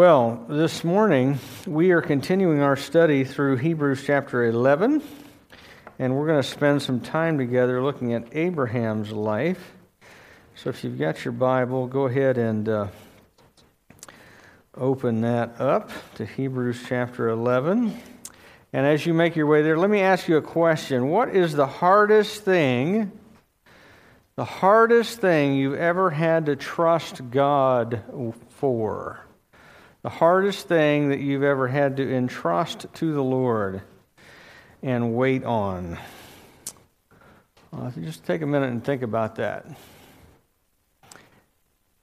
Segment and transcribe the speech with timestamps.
[0.00, 5.02] Well, this morning we are continuing our study through Hebrews chapter 11,
[5.98, 9.74] and we're going to spend some time together looking at Abraham's life.
[10.54, 12.86] So if you've got your Bible, go ahead and uh,
[14.74, 17.94] open that up to Hebrews chapter 11.
[18.72, 21.10] And as you make your way there, let me ask you a question.
[21.10, 23.12] What is the hardest thing,
[24.36, 28.02] the hardest thing you've ever had to trust God
[28.48, 29.26] for?
[30.02, 33.82] The hardest thing that you've ever had to entrust to the Lord
[34.82, 35.98] and wait on?
[38.02, 39.66] Just take a minute and think about that.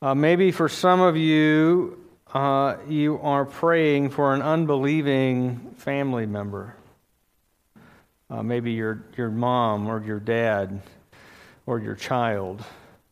[0.01, 1.99] Uh, maybe for some of you,
[2.33, 6.75] uh, you are praying for an unbelieving family member.
[8.29, 10.81] Uh, maybe your, your mom or your dad
[11.65, 12.63] or your child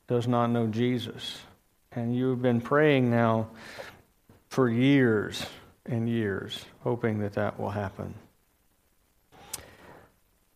[0.08, 1.40] does not know Jesus.
[1.91, 3.48] And you've been praying now
[4.55, 5.45] for years
[5.86, 8.13] and years, hoping that that will happen.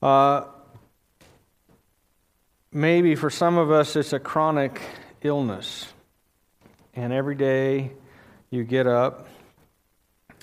[0.01, 0.45] Uh,
[2.71, 4.79] maybe for some of us, it's a chronic
[5.21, 5.85] illness.
[6.93, 7.91] And every day
[8.49, 9.27] you get up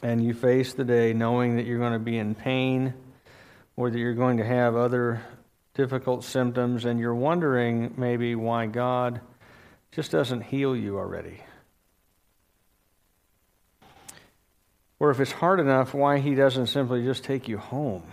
[0.02, 2.92] and you face the day knowing that you're going to be in pain
[3.74, 5.22] or that you're going to have other
[5.72, 9.22] difficult symptoms, and you're wondering maybe why God
[9.92, 11.40] just doesn't heal you already.
[14.98, 18.04] Or if it's hard enough, why he doesn't simply just take you home.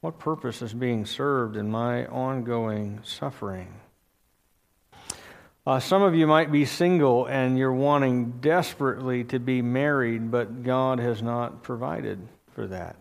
[0.00, 3.74] What purpose is being served in my ongoing suffering?
[5.66, 10.62] Uh, some of you might be single and you're wanting desperately to be married, but
[10.62, 12.96] God has not provided for that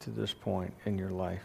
[0.00, 1.42] to this point in your life.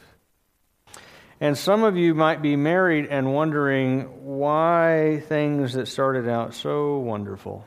[1.40, 4.02] And some of you might be married and wondering
[4.38, 7.66] why things that started out so wonderful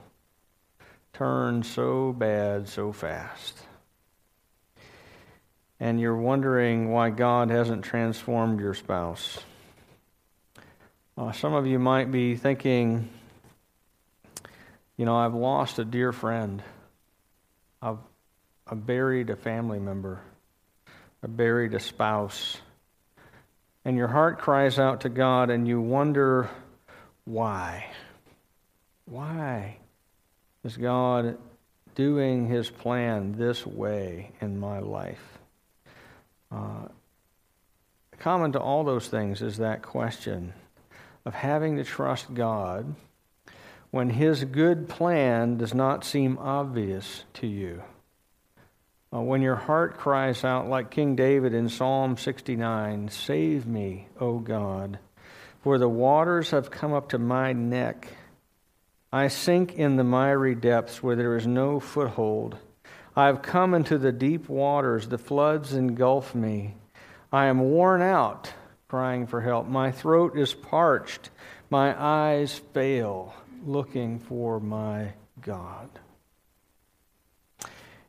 [1.15, 3.57] turn so bad so fast.
[5.79, 9.39] And you're wondering why God hasn't transformed your spouse.
[11.17, 13.09] Uh, some of you might be thinking,
[14.97, 16.63] you know, I've lost a dear friend.
[17.81, 17.99] I've,
[18.67, 20.21] I've buried a family member.
[21.23, 22.57] I've buried a spouse.
[23.85, 26.51] And your heart cries out to God and you wonder
[27.25, 27.87] why.
[29.05, 29.79] Why?
[30.65, 31.37] Is God
[31.95, 35.39] doing his plan this way in my life?
[36.51, 36.89] Uh,
[38.19, 40.55] common to all those things is that question
[41.27, 42.95] of having to trust God
[43.91, 47.83] when his good plan does not seem obvious to you.
[49.15, 54.39] Uh, when your heart cries out, like King David in Psalm 69, Save me, O
[54.39, 54.99] God,
[55.63, 58.09] for the waters have come up to my neck.
[59.15, 62.57] I sink in the miry depths where there is no foothold.
[63.15, 66.75] I have come into the deep waters, the floods engulf me.
[67.33, 68.53] I am worn out,
[68.89, 69.69] crying for help.
[69.69, 71.31] My throat is parched,
[71.71, 73.33] my eyes fail,
[73.65, 75.91] looking for my God.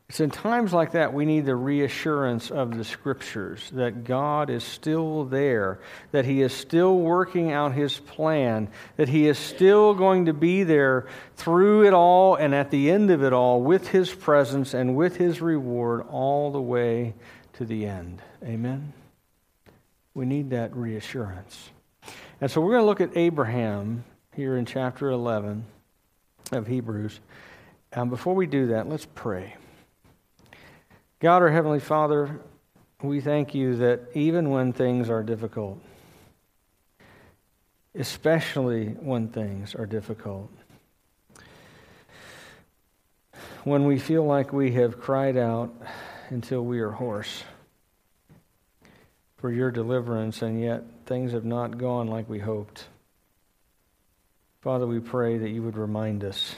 [0.08, 4.62] It's in times like that we need the reassurance of the scriptures that God is
[4.62, 5.80] still there,
[6.12, 10.62] that He is still working out His plan, that He is still going to be
[10.62, 14.94] there through it all and at the end of it all with His presence and
[14.94, 17.14] with His reward all the way
[17.54, 18.22] to the end.
[18.44, 18.92] Amen?
[20.14, 21.70] We need that reassurance.
[22.40, 24.04] And so we're going to look at Abraham
[24.36, 25.64] here in chapter 11
[26.52, 27.18] of Hebrews.
[27.90, 29.56] And before we do that, let's pray.
[31.18, 32.40] God, our Heavenly Father,
[33.02, 35.80] we thank you that even when things are difficult,
[37.94, 40.50] especially when things are difficult,
[43.64, 45.74] when we feel like we have cried out
[46.28, 47.44] until we are hoarse
[49.38, 52.88] for your deliverance, and yet things have not gone like we hoped.
[54.60, 56.56] Father, we pray that you would remind us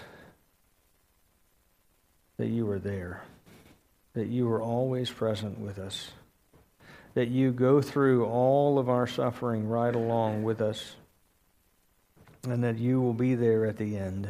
[2.39, 3.23] that you are there
[4.19, 6.11] that you are always present with us,
[7.15, 10.97] that you go through all of our suffering right along with us,
[12.43, 14.29] and that you will be there at the end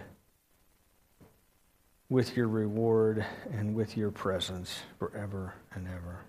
[2.10, 6.20] with your reward and with your presence forever and ever.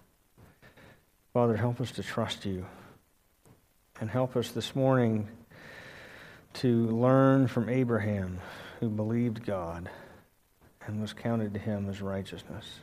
[1.34, 2.66] Father, help us to trust you
[4.00, 5.28] and help us this morning
[6.54, 8.40] to learn from Abraham,
[8.80, 9.90] who believed God
[10.88, 12.80] and was counted to him as righteousness.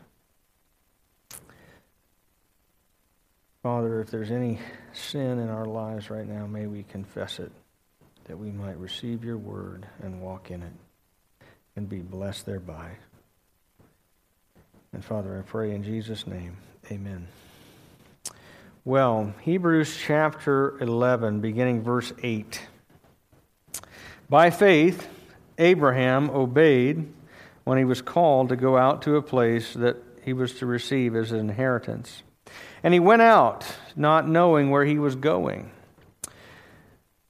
[3.66, 4.60] Father, if there's any
[4.92, 7.50] sin in our lives right now, may we confess it,
[8.26, 10.72] that we might receive your word and walk in it.
[11.74, 12.90] and be blessed thereby.
[14.92, 16.58] And Father, I pray in Jesus' name,
[16.92, 17.26] amen.
[18.84, 22.60] Well, Hebrews chapter 11, beginning verse 8.
[24.28, 25.08] By faith,
[25.58, 27.12] Abraham obeyed
[27.64, 31.16] when he was called to go out to a place that he was to receive
[31.16, 32.22] as an inheritance.
[32.86, 33.66] And he went out,
[33.96, 35.72] not knowing where he was going.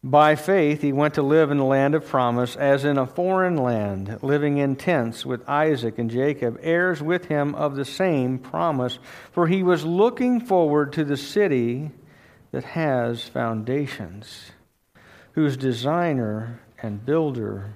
[0.04, 3.56] By faith, he went to live in the land of promise, as in a foreign
[3.56, 8.98] land, living in tents with Isaac and Jacob, heirs with him of the same promise.
[9.32, 11.90] For he was looking forward to the city
[12.50, 14.50] that has foundations,
[15.32, 17.72] whose designer and builder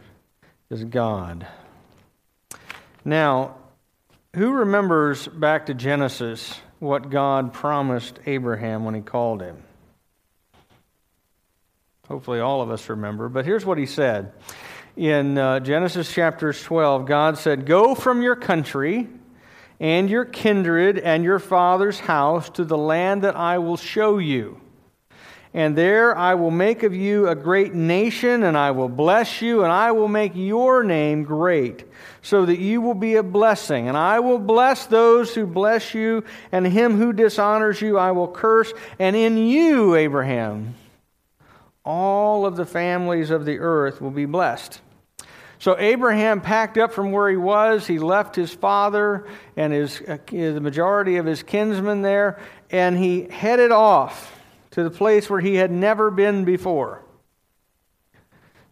[0.68, 1.46] is God.
[3.06, 3.56] Now,
[4.36, 9.62] who remembers back to Genesis what God promised Abraham when he called him?
[12.08, 13.28] Hopefully, all of us remember.
[13.28, 14.32] But here's what he said
[14.96, 19.08] in uh, Genesis chapter 12 God said, Go from your country
[19.78, 24.60] and your kindred and your father's house to the land that I will show you.
[25.52, 29.64] And there I will make of you a great nation, and I will bless you,
[29.64, 31.84] and I will make your name great,
[32.22, 33.88] so that you will be a blessing.
[33.88, 38.28] And I will bless those who bless you, and him who dishonors you I will
[38.28, 38.72] curse.
[39.00, 40.76] And in you, Abraham,
[41.84, 44.80] all of the families of the earth will be blessed.
[45.58, 47.88] So Abraham packed up from where he was.
[47.88, 49.26] He left his father
[49.56, 52.38] and his, uh, the majority of his kinsmen there,
[52.70, 54.39] and he headed off
[54.72, 57.04] to the place where he had never been before.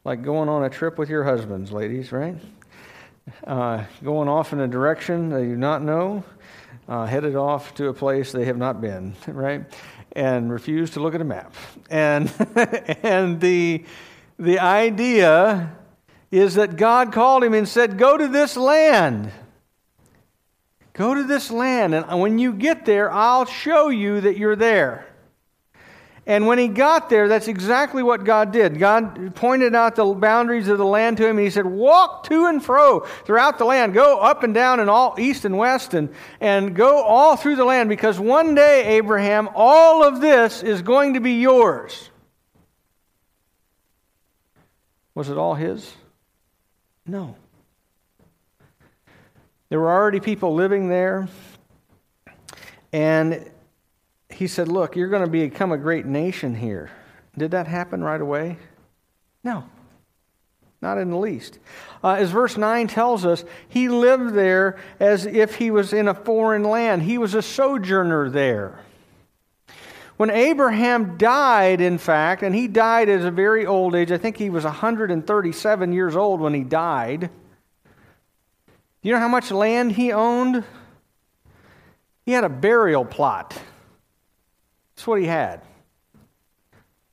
[0.04, 2.36] Like going on a trip with your husbands, ladies, right?
[3.44, 6.24] Uh, going off in a direction they do not know,
[6.88, 9.64] uh, headed off to a place they have not been, right?
[10.12, 11.54] and refused to look at a map.
[11.90, 12.32] And,
[13.02, 13.84] and the,
[14.38, 15.76] the idea
[16.30, 19.30] is that God called him and said, Go to this land.
[20.92, 21.94] Go to this land.
[21.94, 25.07] And when you get there, I'll show you that you're there.
[26.28, 28.78] And when he got there, that's exactly what God did.
[28.78, 32.44] God pointed out the boundaries of the land to him, and he said, Walk to
[32.44, 33.94] and fro throughout the land.
[33.94, 37.64] Go up and down and all east and west, and, and go all through the
[37.64, 42.10] land, because one day, Abraham, all of this is going to be yours.
[45.14, 45.90] Was it all his?
[47.06, 47.36] No.
[49.70, 51.26] There were already people living there,
[52.92, 53.50] and
[54.38, 56.92] he said, Look, you're going to become a great nation here.
[57.36, 58.56] Did that happen right away?
[59.42, 59.64] No,
[60.80, 61.58] not in the least.
[62.04, 66.14] Uh, as verse 9 tells us, he lived there as if he was in a
[66.14, 68.78] foreign land, he was a sojourner there.
[70.18, 74.36] When Abraham died, in fact, and he died at a very old age, I think
[74.36, 77.30] he was 137 years old when he died.
[79.02, 80.62] You know how much land he owned?
[82.24, 83.60] He had a burial plot.
[84.98, 85.62] That's what he had.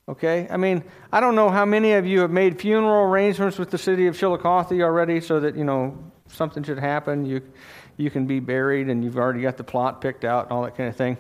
[0.10, 0.48] Okay?
[0.50, 3.78] I mean, I don't know how many of you have made funeral arrangements with the
[3.78, 5.96] city of Chillicothe already so that, you know,
[6.28, 7.28] something should happen.
[7.28, 7.44] You,
[7.98, 10.76] you can be buried and you've already got the plot picked out and all that
[10.76, 11.16] kind of thing.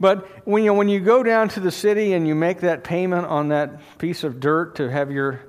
[0.00, 3.26] But when you, when you go down to the city and you make that payment
[3.26, 5.40] on that piece of dirt to have your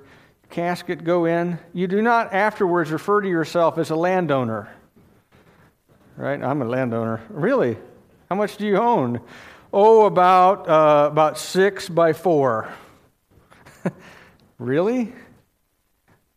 [0.50, 4.68] casket go in, you do not afterwards refer to yourself as a landowner.
[6.18, 6.44] Right?
[6.44, 7.21] I'm a landowner.
[7.30, 7.78] Really?
[8.28, 9.21] How much do you own?
[9.74, 12.74] Oh, about, uh, about six by four.
[14.59, 15.14] really?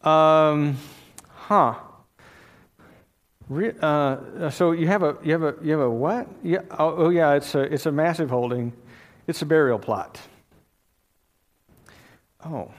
[0.03, 0.77] Um,
[1.29, 1.75] huh.
[3.49, 6.29] Re- uh, so you have a you have a you have a what?
[6.43, 6.61] Yeah.
[6.71, 7.35] Oh, oh, yeah.
[7.35, 8.73] It's a it's a massive holding.
[9.27, 10.21] It's a burial plot.
[12.45, 12.71] Oh,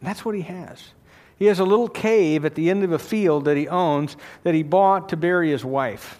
[0.00, 0.92] that's what he has.
[1.38, 4.54] He has a little cave at the end of a field that he owns that
[4.54, 6.18] he bought to bury his wife.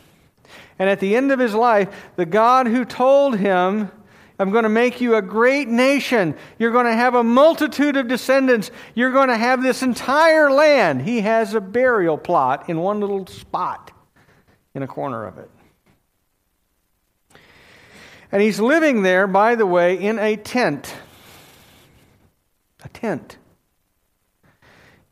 [0.78, 3.90] And at the end of his life, the God who told him,
[4.38, 6.34] I'm going to make you a great nation.
[6.58, 8.70] You're going to have a multitude of descendants.
[8.94, 11.02] You're going to have this entire land.
[11.02, 13.92] He has a burial plot in one little spot
[14.74, 15.50] in a corner of it.
[18.32, 20.94] And he's living there, by the way, in a tent.
[22.82, 23.36] A tent.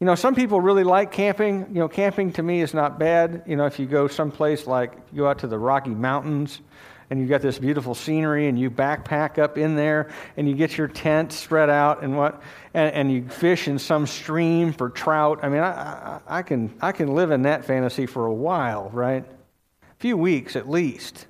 [0.01, 1.67] You know, some people really like camping.
[1.69, 3.43] You know, camping to me is not bad.
[3.47, 6.63] You know, if you go someplace like you go out to the Rocky Mountains
[7.11, 10.79] and you've got this beautiful scenery and you backpack up in there and you get
[10.79, 12.43] your tent spread out and what
[12.73, 15.41] and, and you fish in some stream for trout.
[15.43, 18.89] I mean, I, I, I can I can live in that fantasy for a while,
[18.95, 19.25] right?
[19.27, 21.27] A few weeks at least.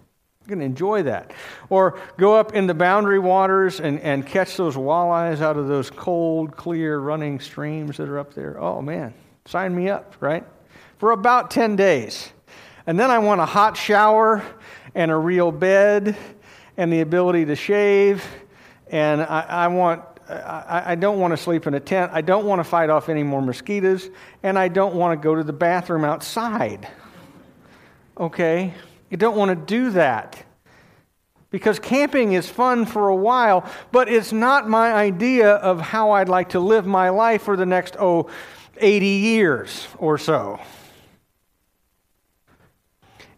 [0.50, 1.32] You can enjoy that.
[1.68, 5.90] Or go up in the boundary waters and, and catch those walleyes out of those
[5.90, 8.60] cold, clear running streams that are up there.
[8.60, 9.14] Oh, man,
[9.46, 10.44] sign me up, right?
[11.00, 12.30] for about 10 days.
[12.86, 14.44] And then I want a hot shower
[14.94, 16.14] and a real bed
[16.76, 18.22] and the ability to shave.
[18.88, 22.12] And I, I want I, I, don't want to sleep in a tent.
[22.14, 24.10] I don't want to fight off any more mosquitoes.
[24.44, 26.86] And I don't want to go to the bathroom outside.
[28.16, 28.72] Okay?
[29.10, 30.44] You don't want to do that.
[31.50, 36.28] Because camping is fun for a while, but it's not my idea of how I'd
[36.28, 38.30] like to live my life for the next, oh,
[38.78, 40.60] 80 years or so.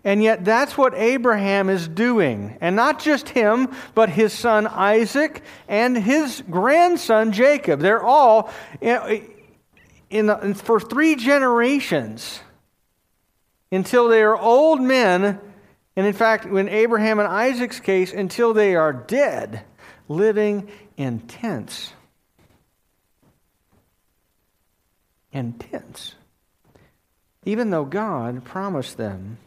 [0.05, 2.59] And yet, that's what Abraham is doing.
[2.61, 7.81] And not just him, but his son Isaac and his grandson Jacob.
[7.81, 8.51] They're all,
[8.81, 9.31] in,
[10.11, 12.41] in, for three generations,
[13.71, 15.41] until they are old men.
[15.97, 19.65] And in fact, in Abraham and Isaac's case, until they are dead,
[20.09, 21.93] living in tents.
[25.33, 26.15] In tents.
[27.45, 29.39] Even though God promised them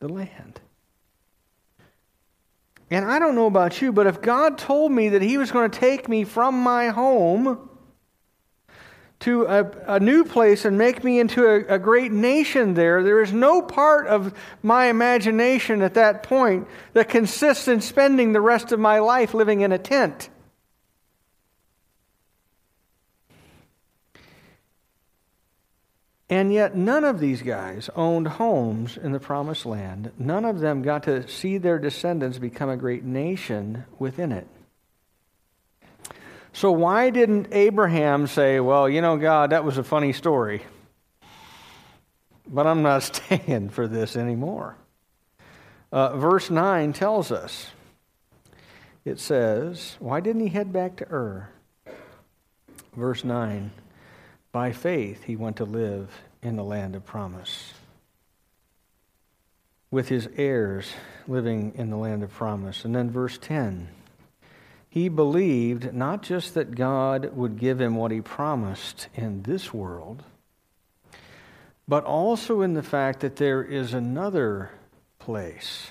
[0.00, 0.60] the land.
[2.90, 5.70] And I don't know about you, but if God told me that He was going
[5.70, 7.68] to take me from my home
[9.20, 13.22] to a, a new place and make me into a, a great nation there, there
[13.22, 18.72] is no part of my imagination at that point that consists in spending the rest
[18.72, 20.28] of my life living in a tent.
[26.28, 30.10] And yet, none of these guys owned homes in the promised land.
[30.18, 34.48] None of them got to see their descendants become a great nation within it.
[36.56, 40.62] So, why didn't Abraham say, Well, you know, God, that was a funny story,
[42.48, 44.78] but I'm not staying for this anymore?
[45.92, 47.72] Uh, verse 9 tells us
[49.04, 51.50] it says, Why didn't he head back to Ur?
[52.96, 53.70] Verse 9
[54.50, 57.74] by faith, he went to live in the land of promise.
[59.90, 60.90] With his heirs
[61.28, 62.86] living in the land of promise.
[62.86, 63.88] And then verse 10
[64.88, 70.22] he believed not just that God would give him what he promised in this world,
[71.86, 74.70] but also in the fact that there is another
[75.18, 75.90] place,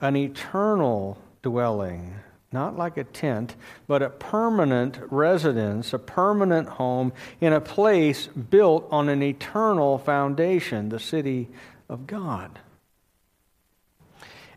[0.00, 2.14] an eternal dwelling
[2.52, 3.56] not like a tent,
[3.86, 10.90] but a permanent residence, a permanent home in a place built on an eternal foundation,
[10.90, 11.48] the city
[11.88, 12.58] of God.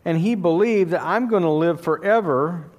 [0.04, 2.70] And he believed that I'm going to live forever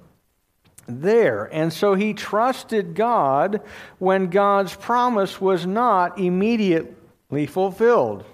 [0.88, 1.44] there.
[1.44, 3.60] And so he trusted God
[3.98, 8.24] when God's promise was not immediately fulfilled.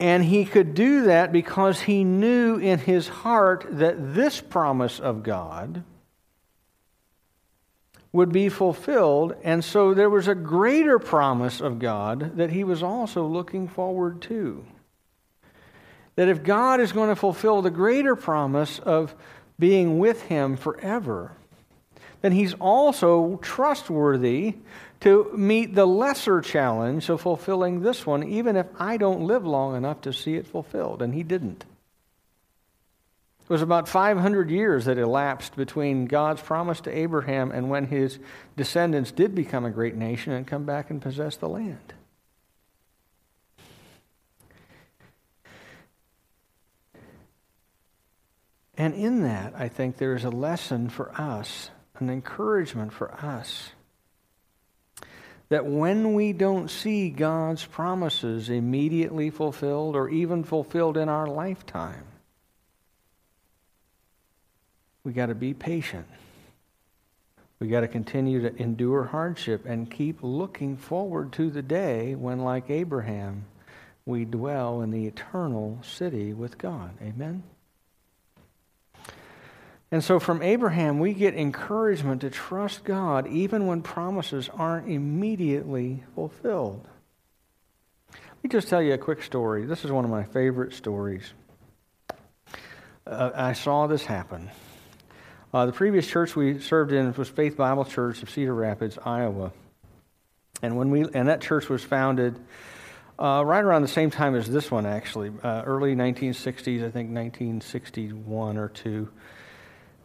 [0.00, 5.22] And he could do that because he knew in his heart that this promise of
[5.22, 5.82] God
[8.12, 9.34] would be fulfilled.
[9.42, 14.22] And so there was a greater promise of God that he was also looking forward
[14.22, 14.64] to.
[16.18, 19.14] That if God is going to fulfill the greater promise of
[19.56, 21.30] being with him forever,
[22.22, 24.56] then he's also trustworthy
[24.98, 29.76] to meet the lesser challenge of fulfilling this one, even if I don't live long
[29.76, 31.02] enough to see it fulfilled.
[31.02, 31.64] And he didn't.
[33.42, 38.18] It was about 500 years that elapsed between God's promise to Abraham and when his
[38.56, 41.94] descendants did become a great nation and come back and possess the land.
[48.78, 53.70] And in that, I think there is a lesson for us, an encouragement for us
[55.48, 62.04] that when we don't see God's promises immediately fulfilled or even fulfilled in our lifetime,
[65.04, 66.06] we got to be patient.
[67.60, 72.40] We got to continue to endure hardship and keep looking forward to the day when,
[72.40, 73.46] like Abraham,
[74.04, 76.90] we dwell in the eternal city with God.
[77.02, 77.42] Amen?
[79.90, 86.04] And so from Abraham, we get encouragement to trust God even when promises aren't immediately
[86.14, 86.86] fulfilled.
[88.12, 89.64] Let me just tell you a quick story.
[89.64, 91.32] This is one of my favorite stories.
[93.06, 94.50] Uh, I saw this happen.
[95.52, 99.52] Uh, the previous church we served in was Faith Bible Church of Cedar Rapids, Iowa.
[100.60, 102.38] And, when we, and that church was founded
[103.18, 107.10] uh, right around the same time as this one, actually, uh, early 1960s, I think
[107.10, 109.08] 1961 or 2.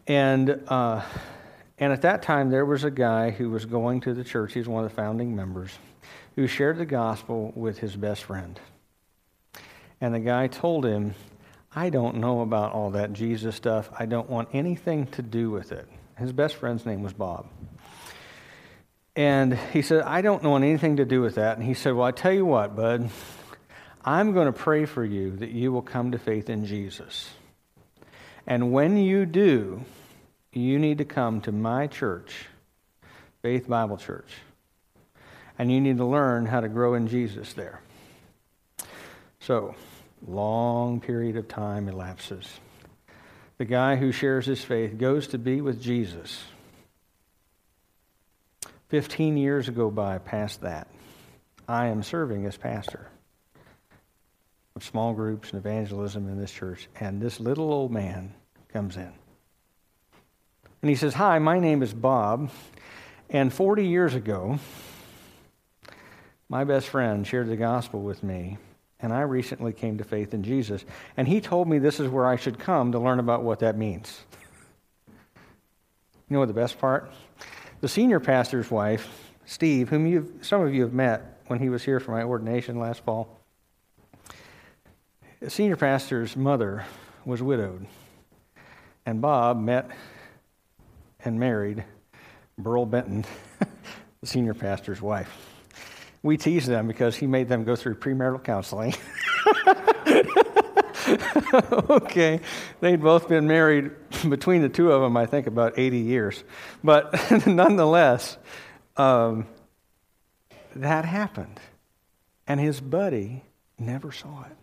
[0.06, 1.02] And, uh,
[1.78, 4.52] and at that time, there was a guy who was going to the church.
[4.52, 5.70] He was one of the founding members
[6.36, 8.58] who shared the gospel with his best friend.
[10.00, 11.14] And the guy told him,
[11.74, 13.88] I don't know about all that Jesus stuff.
[13.98, 15.88] I don't want anything to do with it.
[16.18, 17.46] His best friend's name was Bob.
[19.16, 21.56] And he said, I don't want anything to do with that.
[21.56, 23.10] And he said, Well, I tell you what, bud,
[24.04, 27.28] I'm going to pray for you that you will come to faith in Jesus.
[28.46, 29.84] And when you do,
[30.52, 32.46] you need to come to my church,
[33.42, 34.30] Faith Bible Church.
[35.58, 37.80] And you need to learn how to grow in Jesus there.
[39.40, 39.74] So,
[40.26, 42.48] long period of time elapses.
[43.58, 46.42] The guy who shares his faith goes to be with Jesus.
[48.88, 50.88] 15 years go by past that.
[51.68, 53.08] I am serving as pastor
[54.76, 58.34] of small groups and evangelism in this church, and this little old man
[58.72, 59.12] comes in.
[60.82, 62.50] And he says, Hi, my name is Bob,
[63.30, 64.58] and 40 years ago,
[66.48, 68.58] my best friend shared the gospel with me,
[68.98, 70.84] and I recently came to faith in Jesus.
[71.16, 73.78] And he told me this is where I should come to learn about what that
[73.78, 74.22] means.
[75.06, 77.12] You know what the best part?
[77.80, 82.00] The senior pastor's wife, Steve, whom some of you have met when he was here
[82.00, 83.40] for my ordination last fall,
[85.48, 86.84] senior pastor's mother
[87.24, 87.86] was widowed.
[89.06, 89.90] And Bob met
[91.24, 91.84] and married
[92.58, 93.24] Burl Benton,
[94.20, 95.30] the senior pastor's wife.
[96.22, 98.94] We tease them because he made them go through premarital counseling.
[101.90, 102.40] okay,
[102.80, 103.90] they'd both been married
[104.28, 106.44] between the two of them, I think, about 80 years.
[106.82, 107.12] But
[107.46, 108.38] nonetheless,
[108.96, 109.46] um,
[110.76, 111.60] that happened.
[112.46, 113.42] And his buddy
[113.78, 114.56] never saw it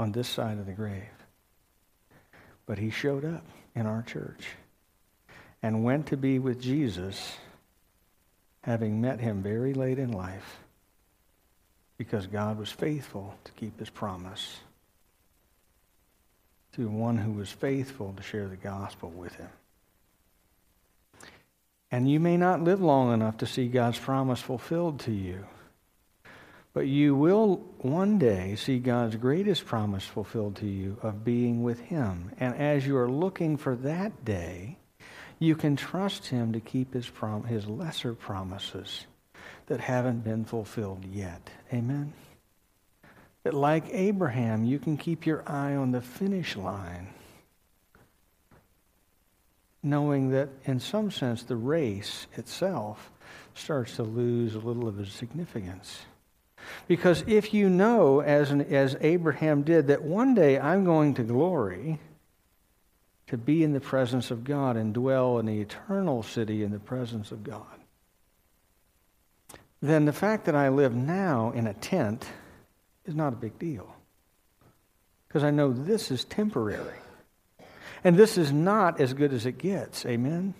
[0.00, 1.02] on this side of the grave.
[2.64, 4.48] But he showed up in our church
[5.62, 7.36] and went to be with Jesus,
[8.62, 10.60] having met him very late in life
[11.98, 14.60] because God was faithful to keep his promise
[16.72, 19.50] to one who was faithful to share the gospel with him.
[21.90, 25.44] And you may not live long enough to see God's promise fulfilled to you.
[26.72, 31.80] But you will one day see God's greatest promise fulfilled to you of being with
[31.80, 32.30] Him.
[32.38, 34.78] And as you are looking for that day,
[35.40, 39.06] you can trust Him to keep His, prom- his lesser promises
[39.66, 41.50] that haven't been fulfilled yet.
[41.72, 42.12] Amen?
[43.42, 47.08] That like Abraham, you can keep your eye on the finish line,
[49.82, 53.10] knowing that in some sense the race itself
[53.54, 56.02] starts to lose a little of its significance.
[56.88, 61.22] Because if you know, as, an, as Abraham did, that one day I'm going to
[61.22, 62.00] glory,
[63.28, 66.80] to be in the presence of God and dwell in the eternal city in the
[66.80, 67.64] presence of God,
[69.80, 72.26] then the fact that I live now in a tent
[73.06, 73.94] is not a big deal.
[75.28, 76.98] Because I know this is temporary.
[78.02, 80.04] And this is not as good as it gets.
[80.06, 80.54] Amen?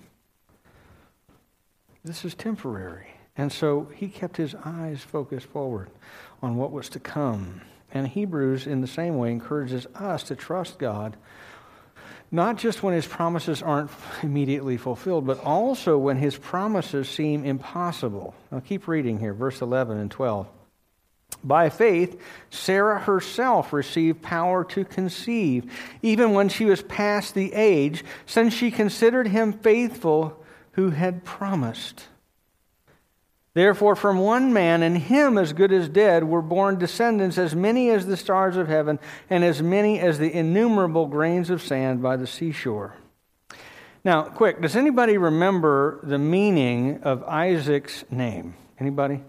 [2.05, 3.09] This is temporary.
[3.41, 5.89] And so he kept his eyes focused forward
[6.43, 7.63] on what was to come.
[7.91, 11.17] And Hebrews, in the same way, encourages us to trust God,
[12.31, 13.91] not just when his promises aren't
[14.23, 18.35] immediately fulfilled, but also when his promises seem impossible.
[18.53, 20.47] Now keep reading here, verse 11 and 12.
[21.43, 25.73] By faith, Sarah herself received power to conceive,
[26.03, 32.05] even when she was past the age, since she considered him faithful who had promised.
[33.53, 37.91] Therefore, from one man, and him as good as dead, were born descendants as many
[37.91, 42.17] as the stars of heaven, and as many as the innumerable grains of sand by
[42.17, 42.95] the seashore.
[44.05, 48.55] Now, quick, does anybody remember the meaning of Isaac's name?
[48.79, 49.23] Anybody?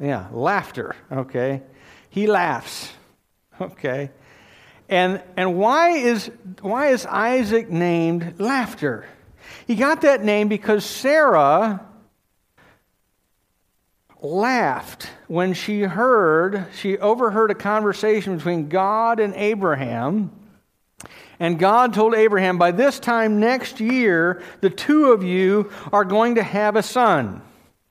[0.00, 1.62] Yeah, laughter, okay?
[2.10, 2.92] He laughs.
[3.60, 4.12] Okay.
[4.88, 9.04] And and why is why is Isaac named laughter?
[9.66, 11.84] He got that name because Sarah
[14.20, 20.32] laughed when she heard, she overheard a conversation between God and Abraham.
[21.40, 26.34] And God told Abraham, by this time next year, the two of you are going
[26.34, 27.42] to have a son.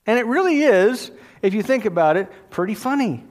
[0.05, 1.11] And it really is,
[1.41, 3.23] if you think about it, pretty funny.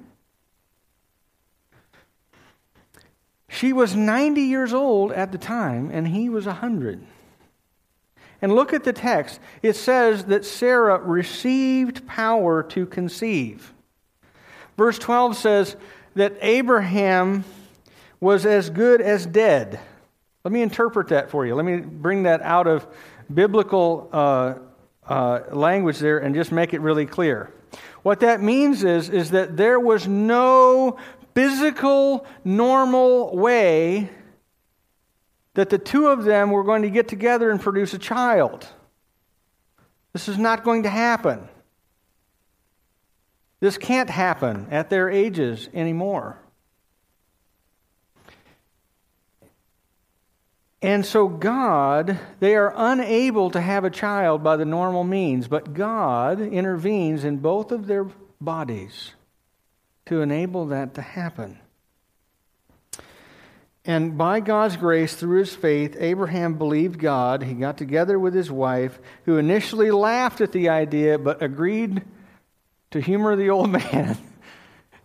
[3.48, 7.06] She was 90 years old at the time, and he was 100.
[8.42, 9.40] And look at the text.
[9.62, 13.72] It says that Sarah received power to conceive.
[14.76, 15.76] Verse 12 says
[16.14, 17.44] that Abraham
[18.20, 19.80] was as good as dead.
[20.44, 21.54] Let me interpret that for you.
[21.54, 22.86] Let me bring that out of
[23.32, 24.54] biblical uh,
[25.06, 27.52] uh, language there and just make it really clear.
[28.02, 30.98] What that means is, is that there was no
[31.34, 34.10] physical, normal way
[35.56, 38.68] that the two of them were going to get together and produce a child.
[40.12, 41.48] This is not going to happen.
[43.60, 46.38] This can't happen at their ages anymore.
[50.82, 55.72] And so, God, they are unable to have a child by the normal means, but
[55.72, 58.06] God intervenes in both of their
[58.42, 59.12] bodies
[60.04, 61.58] to enable that to happen.
[63.86, 67.44] And by God's grace, through his faith, Abraham believed God.
[67.44, 72.02] He got together with his wife, who initially laughed at the idea but agreed
[72.90, 74.18] to humor the old man.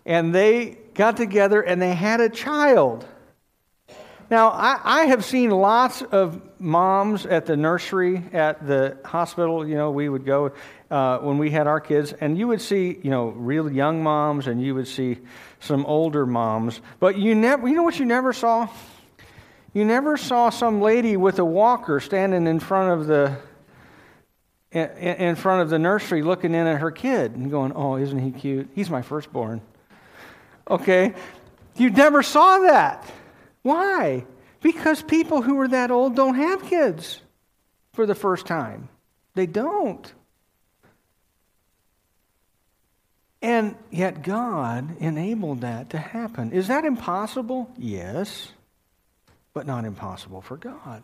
[0.03, 3.05] and they got together and they had a child.
[4.31, 9.67] Now, I, I, have seen lots of moms at the nursery, at the hospital.
[9.67, 10.53] You know, we would go
[10.91, 14.47] uh, when we had our kids, and you would see, you know, real young moms,
[14.47, 15.17] and you would see
[15.61, 16.81] some older moms.
[16.99, 18.67] But you never, you know what you never saw?
[19.73, 23.37] You never saw some lady with a walker standing in front of the
[24.73, 28.31] in front of the nursery looking in at her kid and going, Oh, isn't he
[28.31, 28.69] cute?
[28.73, 29.61] He's my firstborn.
[30.69, 31.13] Okay?
[31.75, 33.05] You never saw that.
[33.63, 34.25] Why?
[34.61, 37.19] Because people who are that old don't have kids
[37.93, 38.87] for the first time.
[39.35, 40.13] They don't.
[43.41, 46.51] And yet God enabled that to happen.
[46.51, 47.71] Is that impossible?
[47.77, 48.51] Yes,
[49.53, 51.01] but not impossible for God.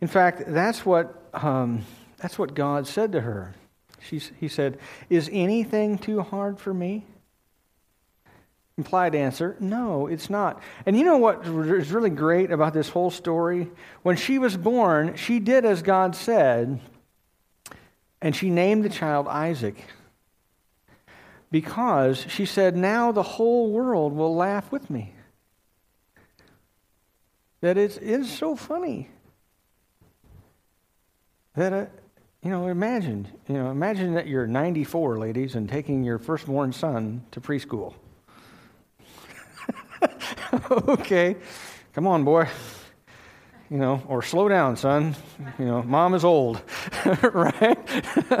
[0.00, 1.84] In fact, that's what, um,
[2.18, 3.54] that's what God said to her.
[4.00, 4.78] He said,
[5.10, 7.04] Is anything too hard for me?
[8.78, 10.60] Implied answer, no, it's not.
[10.84, 13.70] And you know what is really great about this whole story?
[14.02, 16.78] When she was born, she did as God said,
[18.20, 19.76] and she named the child Isaac.
[21.50, 25.12] Because she said, now the whole world will laugh with me.
[27.60, 29.08] That it's, it's so funny.
[31.54, 31.86] That, uh,
[32.42, 37.24] you know, imagine, you know, imagine that you're 94, ladies, and taking your firstborn son
[37.30, 37.94] to preschool.
[40.70, 41.36] okay,
[41.94, 42.48] come on, boy.
[43.70, 45.16] You know, or slow down, son.
[45.58, 46.62] You know, mom is old,
[47.22, 47.78] right?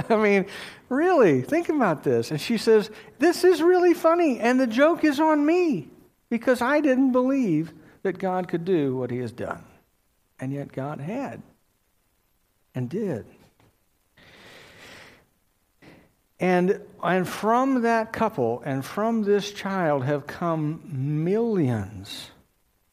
[0.10, 0.46] I mean,
[0.88, 2.30] really, think about this.
[2.30, 5.88] And she says, This is really funny, and the joke is on me
[6.28, 7.72] because I didn't believe
[8.02, 9.64] that God could do what he has done.
[10.38, 11.42] And yet God had
[12.74, 13.26] and did.
[16.38, 20.82] And, and from that couple and from this child have come
[21.24, 22.30] millions,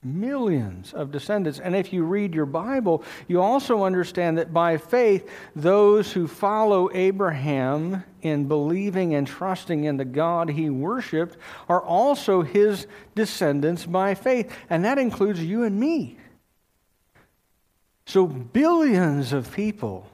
[0.03, 1.59] millions of descendants.
[1.59, 6.89] And if you read your Bible, you also understand that by faith, those who follow
[6.93, 11.37] Abraham in believing and trusting in the God he worshiped
[11.69, 14.53] are also his descendants by faith.
[14.69, 16.17] And that includes you and me.
[18.05, 20.09] So, billions of people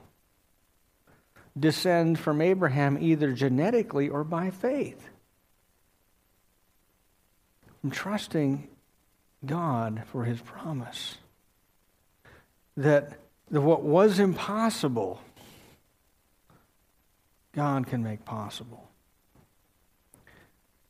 [1.58, 5.08] descend from Abraham either genetically or by faith.
[7.82, 8.68] I'm trusting
[9.44, 11.16] God for his promise
[12.76, 13.12] that
[13.50, 15.20] the, what was impossible,
[17.52, 18.88] God can make possible.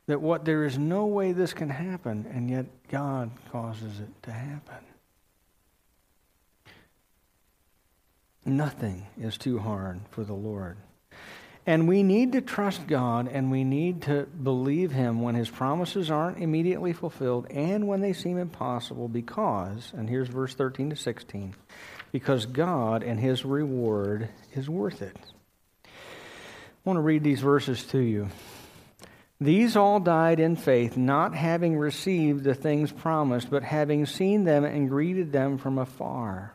[0.06, 4.32] That what there is no way this can happen, and yet God causes it to
[4.32, 4.84] happen.
[8.44, 10.76] Nothing is too hard for the Lord.
[11.66, 16.10] And we need to trust God and we need to believe Him when His promises
[16.10, 21.54] aren't immediately fulfilled and when they seem impossible because, and here's verse 13 to 16,
[22.12, 25.16] because God and His reward is worth it.
[25.84, 25.88] I
[26.84, 28.28] want to read these verses to you.
[29.38, 34.64] These all died in faith, not having received the things promised, but having seen them
[34.64, 36.54] and greeted them from afar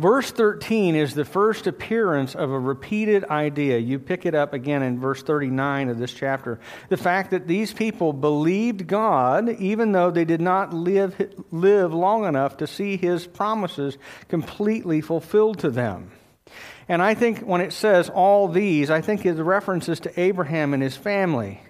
[0.00, 3.78] Verse 13 is the first appearance of a repeated idea.
[3.78, 6.60] You pick it up again in verse 39 of this chapter.
[6.88, 12.26] The fact that these people believed God even though they did not live, live long
[12.26, 16.12] enough to see his promises completely fulfilled to them.
[16.88, 20.82] And I think when it says all these, I think it references to Abraham and
[20.82, 21.60] his family.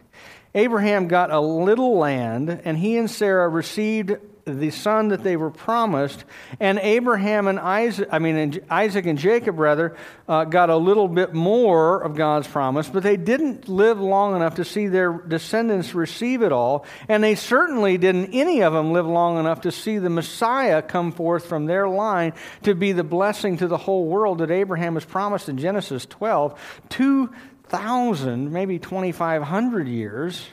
[0.54, 4.18] Abraham got a little land, and he and Sarah received
[4.54, 6.24] the son that they were promised.
[6.60, 9.96] And Abraham and Isaac, I mean, Isaac and Jacob, rather,
[10.28, 14.56] uh, got a little bit more of God's promise, but they didn't live long enough
[14.56, 16.84] to see their descendants receive it all.
[17.08, 21.12] And they certainly didn't, any of them, live long enough to see the Messiah come
[21.12, 22.32] forth from their line
[22.62, 26.58] to be the blessing to the whole world that Abraham was promised in Genesis 12.
[26.90, 30.46] 2,000, maybe 2,500 years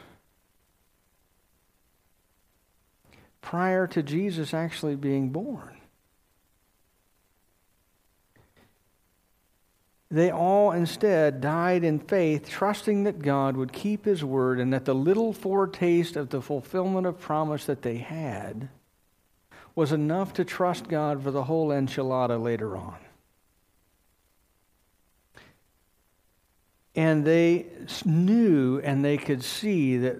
[3.46, 5.78] prior to Jesus actually being born.
[10.10, 14.86] They all instead died in faith, trusting that God would keep his word and that
[14.86, 18.68] the little foretaste of the fulfillment of promise that they had
[19.76, 22.98] was enough to trust God for the whole enchilada later on.
[26.96, 27.68] And they
[28.06, 30.18] knew and they could see that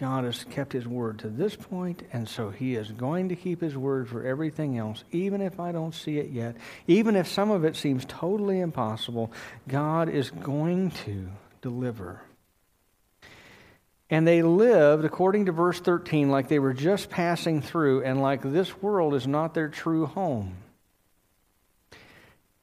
[0.00, 3.60] God has kept his word to this point, and so he is going to keep
[3.60, 7.50] his word for everything else, even if I don't see it yet, even if some
[7.50, 9.30] of it seems totally impossible.
[9.68, 11.28] God is going to
[11.60, 12.22] deliver.
[14.08, 18.40] And they lived, according to verse 13, like they were just passing through, and like
[18.40, 20.56] this world is not their true home.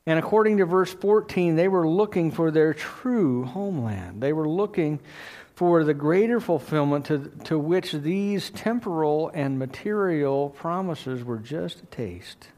[0.08, 4.24] And according to verse 14, they were looking for their true homeland.
[4.24, 5.02] They were looking
[5.58, 11.86] for the greater fulfillment to, to which these temporal and material promises were just a
[11.88, 12.50] taste.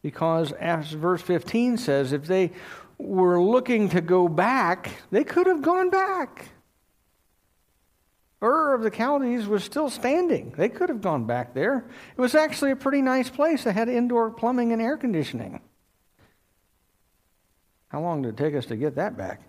[0.00, 2.52] Because, as verse 15 says, if they
[2.96, 6.48] were looking to go back, they could have gone back.
[8.42, 10.54] Ur of the Chaldees was still standing.
[10.56, 11.84] They could have gone back there.
[12.16, 13.66] It was actually a pretty nice place.
[13.66, 15.60] It had indoor plumbing and air conditioning.
[17.88, 19.42] How long did it take us to get that back?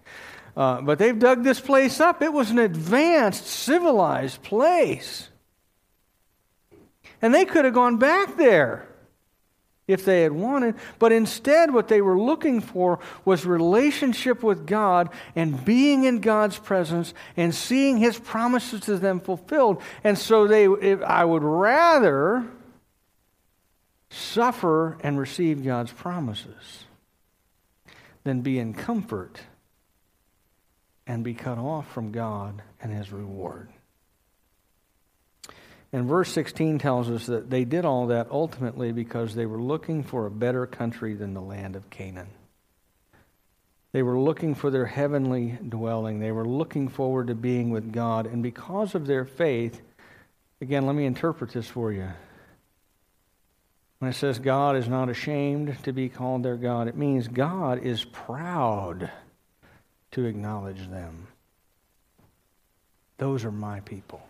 [0.55, 2.21] Uh, but they've dug this place up.
[2.21, 5.29] It was an advanced, civilized place.
[7.21, 8.87] And they could have gone back there
[9.87, 10.75] if they had wanted.
[10.99, 16.59] But instead, what they were looking for was relationship with God and being in God's
[16.59, 19.81] presence and seeing His promises to them fulfilled.
[20.03, 20.67] And so they,
[21.03, 22.45] I would rather
[24.09, 26.85] suffer and receive God's promises
[28.23, 29.39] than be in comfort
[31.05, 33.69] and be cut off from God and his reward.
[35.91, 40.03] And verse 16 tells us that they did all that ultimately because they were looking
[40.03, 42.29] for a better country than the land of Canaan.
[43.91, 46.19] They were looking for their heavenly dwelling.
[46.19, 48.25] They were looking forward to being with God.
[48.25, 49.81] And because of their faith,
[50.61, 52.09] again, let me interpret this for you.
[53.99, 57.85] When it says God is not ashamed to be called their God, it means God
[57.85, 59.11] is proud
[60.13, 61.27] to acknowledge them.
[63.17, 64.21] Those are my people.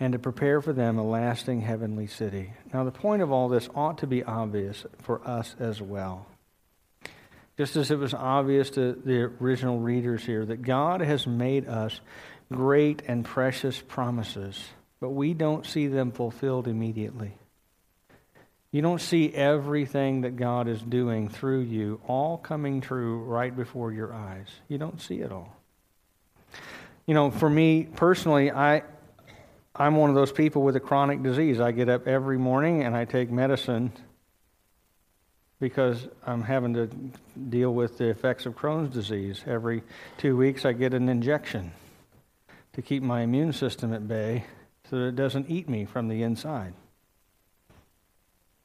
[0.00, 2.52] And to prepare for them a lasting heavenly city.
[2.72, 6.26] Now, the point of all this ought to be obvious for us as well.
[7.56, 12.00] Just as it was obvious to the original readers here that God has made us
[12.52, 14.60] great and precious promises,
[15.00, 17.36] but we don't see them fulfilled immediately.
[18.74, 23.92] You don't see everything that God is doing through you all coming true right before
[23.92, 24.48] your eyes.
[24.66, 25.54] You don't see it all.
[27.06, 28.82] You know, for me personally, I
[29.76, 31.60] I'm one of those people with a chronic disease.
[31.60, 33.92] I get up every morning and I take medicine
[35.60, 36.90] because I'm having to
[37.48, 39.44] deal with the effects of Crohn's disease.
[39.46, 39.84] Every
[40.18, 41.70] 2 weeks I get an injection
[42.72, 44.46] to keep my immune system at bay
[44.90, 46.74] so that it doesn't eat me from the inside.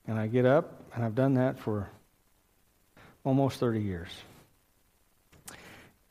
[0.08, 1.90] And I get up, and I've done that for
[3.24, 4.10] almost 30 years.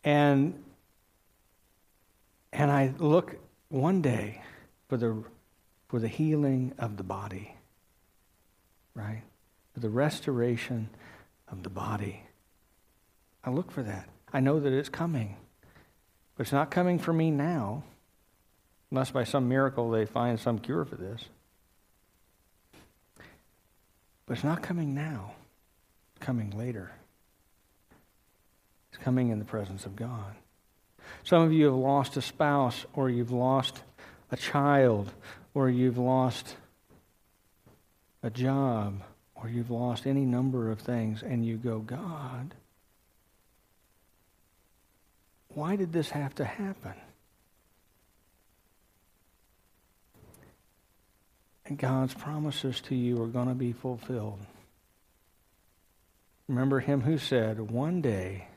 [0.04, 0.62] And
[2.52, 3.36] and I look
[3.68, 4.42] one day
[4.88, 5.22] for the
[5.88, 7.54] for the healing of the body.
[8.94, 9.22] Right?
[9.74, 10.90] For the restoration
[11.50, 12.22] of the body.
[13.44, 14.08] I look for that.
[14.32, 15.36] I know that it's coming.
[16.36, 17.84] But it's not coming for me now,
[18.90, 21.24] unless by some miracle they find some cure for this.
[24.28, 25.32] But it's not coming now,
[26.14, 26.92] it's coming later.
[28.92, 30.34] It's coming in the presence of God.
[31.24, 33.82] Some of you have lost a spouse, or you've lost
[34.30, 35.10] a child,
[35.54, 36.56] or you've lost
[38.22, 39.00] a job,
[39.34, 42.54] or you've lost any number of things, and you go, God,
[45.48, 46.94] why did this have to happen?
[51.76, 54.38] God's promises to you are going to be fulfilled.
[56.48, 58.48] Remember him who said, One day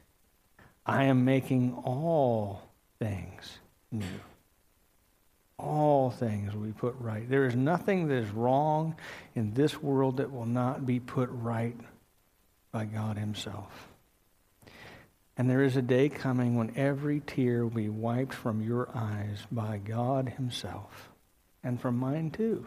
[0.85, 2.69] I am making all
[2.99, 3.59] things
[3.91, 4.05] new.
[5.57, 7.29] all things will be put right.
[7.29, 8.95] There is nothing that is wrong
[9.35, 11.75] in this world that will not be put right
[12.71, 13.87] by God Himself.
[15.37, 19.45] And there is a day coming when every tear will be wiped from your eyes
[19.51, 21.09] by God Himself
[21.63, 22.65] and from mine too.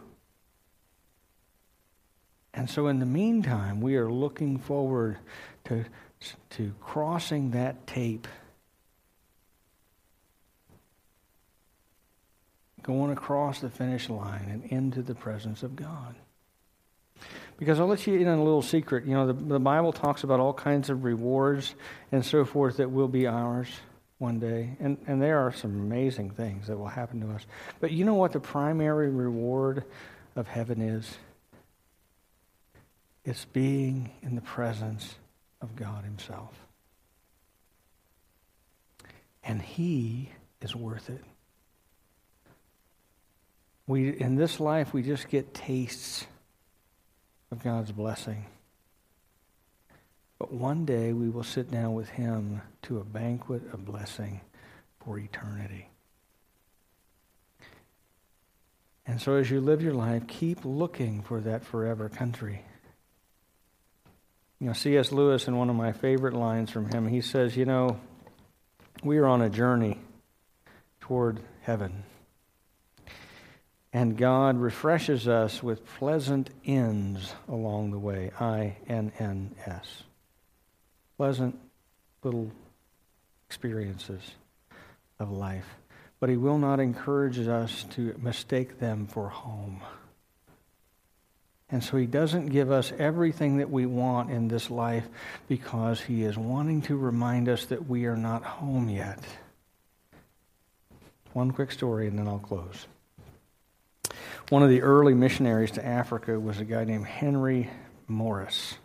[2.55, 5.17] And so, in the meantime, we are looking forward
[5.65, 5.85] to,
[6.51, 8.27] to crossing that tape
[12.81, 16.15] going across the finish line and into the presence of God.
[17.57, 19.05] Because I'll let you in on a little secret.
[19.05, 21.73] You know, the, the Bible talks about all kinds of rewards
[22.11, 23.67] and so forth that will be ours
[24.19, 24.77] one day.
[24.79, 27.45] And, and there are some amazing things that will happen to us.
[27.79, 29.83] But you know what the primary reward
[30.35, 31.17] of heaven is?
[33.25, 35.15] It's being in the presence
[35.59, 36.53] of God Himself.
[39.43, 40.29] And He
[40.61, 41.23] is worth it.
[43.87, 46.25] We, in this life, we just get tastes
[47.51, 48.45] of God's blessing.
[50.37, 54.41] But one day we will sit down with Him to a banquet of blessing
[55.03, 55.89] for eternity.
[59.07, 62.63] And so as you live your life, keep looking for that forever country.
[64.65, 65.11] You know, C.S.
[65.11, 67.99] Lewis, in one of my favorite lines from him, he says, You know,
[69.03, 69.99] we are on a journey
[71.01, 72.03] toward heaven.
[73.93, 78.31] And God refreshes us with pleasant inns along the way.
[78.39, 80.01] I N N S.
[81.15, 81.59] Pleasant
[82.23, 82.49] little
[83.47, 84.31] experiences
[85.19, 85.75] of life.
[86.19, 89.83] But He will not encourage us to mistake them for home.
[91.75, 95.05] And so He doesn't give us everything that we want in this life
[95.49, 99.19] because He is wanting to remind us that we are not home yet.
[101.33, 102.87] One quick story and then I'll close.
[104.47, 107.69] One of the early missionaries to Africa was a guy named Henry
[108.07, 108.75] Morris.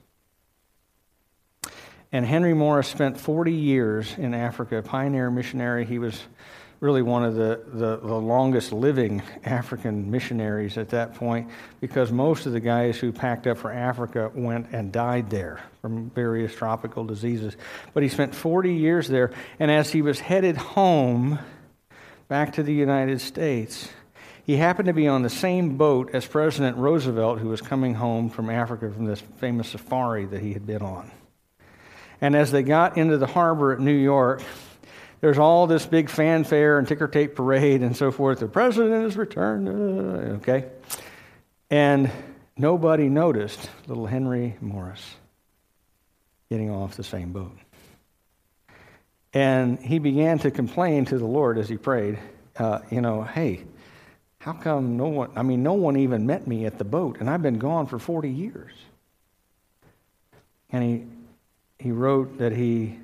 [2.11, 5.85] And Henry Morris spent 40 years in Africa, a pioneer missionary.
[5.85, 6.21] He was
[6.81, 12.47] really one of the, the, the, longest living African missionaries at that point because most
[12.47, 17.05] of the guys who packed up for Africa went and died there from various tropical
[17.05, 17.55] diseases.
[17.93, 21.39] But he spent 40 years there, and as he was headed home
[22.29, 23.91] back to the United States,
[24.47, 28.31] he happened to be on the same boat as President Roosevelt, who was coming home
[28.31, 31.11] from Africa from this famous safari that he had been on.
[32.23, 34.43] And as they got into the harbor at New York,
[35.21, 38.41] there's all this big fanfare and ticker tape parade and so forth.
[38.41, 39.69] The president has returned.
[39.69, 40.67] Uh, okay.
[41.71, 42.11] And
[42.57, 45.17] nobody noticed little Henry Morris
[46.51, 47.57] getting off the same boat.
[49.33, 52.19] And he began to complain to the Lord as he prayed,
[52.57, 53.65] uh, you know, hey,
[54.39, 57.31] how come no one, I mean, no one even met me at the boat, and
[57.31, 58.73] I've been gone for 40 years?
[60.71, 61.05] And he,
[61.79, 62.99] he wrote that he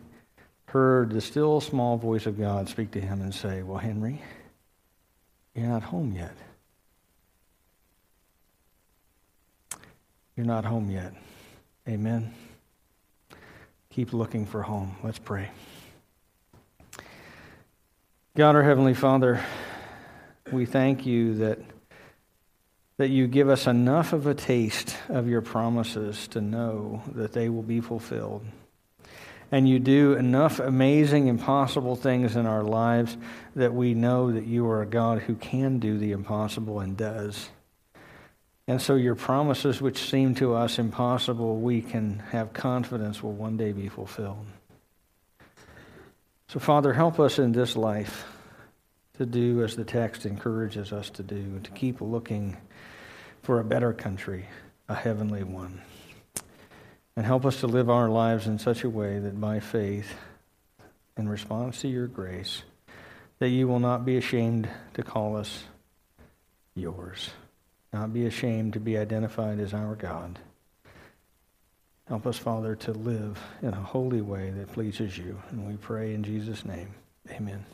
[0.76, 4.20] heard the still small voice of God speak to him and say, Well, Henry,
[5.54, 6.36] you're not home yet.
[10.36, 11.14] You're not home yet.
[11.88, 12.34] Amen.
[13.90, 14.96] Keep looking for home.
[15.02, 15.48] Let's pray.
[18.36, 19.42] God, our Heavenly Father,
[20.52, 21.58] we thank you that,
[22.98, 27.48] that you give us enough of a taste of your promises to know that they
[27.48, 28.44] will be fulfilled.
[29.52, 33.16] And you do enough amazing, impossible things in our lives
[33.54, 37.48] that we know that you are a God who can do the impossible and does.
[38.68, 43.56] And so your promises, which seem to us impossible, we can have confidence will one
[43.56, 44.46] day be fulfilled.
[46.48, 48.24] So, Father, help us in this life
[49.18, 52.56] to do as the text encourages us to do, to keep looking
[53.42, 54.46] for a better country,
[54.88, 55.80] a heavenly one.
[57.16, 60.14] And help us to live our lives in such a way that by faith,
[61.16, 62.62] in response to your grace,
[63.38, 65.64] that you will not be ashamed to call us
[66.74, 67.30] yours,
[67.92, 70.38] not be ashamed to be identified as our God.
[72.08, 75.40] Help us, Father, to live in a holy way that pleases you.
[75.50, 76.94] And we pray in Jesus' name.
[77.30, 77.64] Amen.